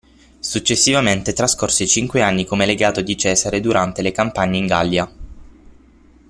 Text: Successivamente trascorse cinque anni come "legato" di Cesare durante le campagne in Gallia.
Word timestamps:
Successivamente 0.39 1.31
trascorse 1.31 1.85
cinque 1.85 2.23
anni 2.23 2.43
come 2.43 2.65
"legato" 2.65 3.01
di 3.01 3.15
Cesare 3.15 3.59
durante 3.59 4.01
le 4.01 4.11
campagne 4.11 4.57
in 4.57 4.65
Gallia. 4.65 5.11